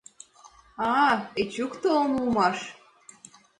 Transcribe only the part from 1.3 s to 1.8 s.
Эчук